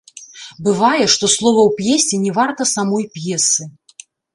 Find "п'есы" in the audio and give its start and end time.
3.17-3.73